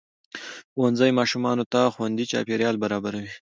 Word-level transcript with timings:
ښوونځی 0.73 1.11
ماشومانو 1.19 1.63
ته 1.73 1.81
خوندي 1.93 2.25
چاپېریال 2.31 2.75
برابروي 2.83 3.29